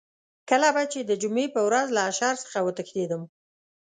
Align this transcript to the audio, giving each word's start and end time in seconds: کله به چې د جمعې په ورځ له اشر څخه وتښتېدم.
کله 0.49 0.69
به 0.75 0.83
چې 0.91 0.99
د 1.03 1.11
جمعې 1.21 1.45
په 1.55 1.61
ورځ 1.67 1.87
له 1.95 2.01
اشر 2.11 2.35
څخه 2.43 2.59
وتښتېدم. 2.63 3.21